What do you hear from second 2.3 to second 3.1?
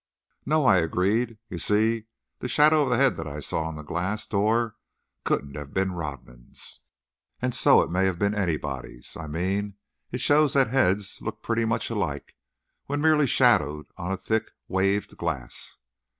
the shadow of the